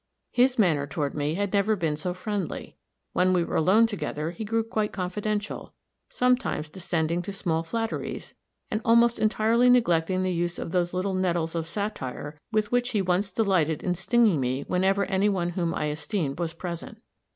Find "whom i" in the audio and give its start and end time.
15.49-15.91